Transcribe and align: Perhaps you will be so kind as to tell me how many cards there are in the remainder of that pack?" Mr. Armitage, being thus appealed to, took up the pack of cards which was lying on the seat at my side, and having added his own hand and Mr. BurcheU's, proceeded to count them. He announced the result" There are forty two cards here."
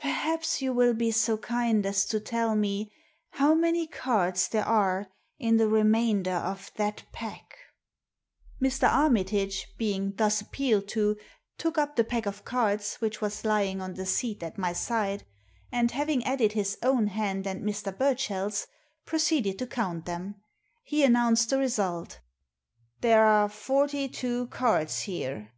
Perhaps 0.00 0.60
you 0.60 0.72
will 0.72 0.92
be 0.92 1.12
so 1.12 1.36
kind 1.36 1.86
as 1.86 2.04
to 2.06 2.18
tell 2.18 2.56
me 2.56 2.90
how 3.30 3.54
many 3.54 3.86
cards 3.86 4.48
there 4.48 4.66
are 4.66 5.06
in 5.38 5.56
the 5.56 5.68
remainder 5.68 6.32
of 6.34 6.72
that 6.74 7.04
pack?" 7.12 7.56
Mr. 8.60 8.90
Armitage, 8.92 9.68
being 9.78 10.14
thus 10.16 10.40
appealed 10.40 10.88
to, 10.88 11.16
took 11.58 11.78
up 11.78 11.94
the 11.94 12.02
pack 12.02 12.26
of 12.26 12.44
cards 12.44 12.96
which 12.96 13.20
was 13.20 13.44
lying 13.44 13.80
on 13.80 13.94
the 13.94 14.04
seat 14.04 14.42
at 14.42 14.58
my 14.58 14.72
side, 14.72 15.24
and 15.70 15.92
having 15.92 16.24
added 16.24 16.54
his 16.54 16.76
own 16.82 17.06
hand 17.06 17.46
and 17.46 17.62
Mr. 17.62 17.96
BurcheU's, 17.96 18.66
proceeded 19.06 19.60
to 19.60 19.66
count 19.68 20.06
them. 20.06 20.34
He 20.82 21.04
announced 21.04 21.50
the 21.50 21.58
result" 21.58 22.18
There 23.02 23.24
are 23.24 23.48
forty 23.48 24.08
two 24.08 24.48
cards 24.48 25.02
here." 25.02 25.52